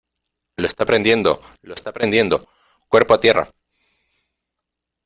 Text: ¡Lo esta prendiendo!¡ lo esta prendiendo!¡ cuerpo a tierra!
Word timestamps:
¡Lo 0.57 0.65
esta 0.65 0.83
prendiendo!¡ 0.83 1.43
lo 1.61 1.75
esta 1.75 1.91
prendiendo!¡ 1.93 2.47
cuerpo 2.89 3.13
a 3.13 3.19
tierra! 3.19 3.51